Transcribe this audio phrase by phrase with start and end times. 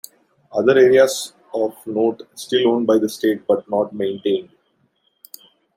[0.51, 4.49] Other areas of note still owned by the state but not maintained.